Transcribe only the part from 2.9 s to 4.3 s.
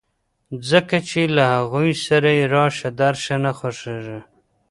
درشه نه خوښېږي.